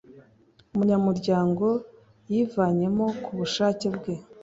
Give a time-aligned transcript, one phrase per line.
[0.71, 1.65] umunyamuryango
[2.31, 4.13] yivanyemo ku bushake bwe